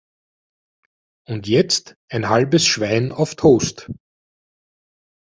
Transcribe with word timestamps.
Und 1.27 1.47
jetzt 1.47 1.95
ein 2.09 2.27
halbes 2.29 2.65
Schwein 2.65 3.11
auf 3.11 3.35
Toast. 3.35 3.87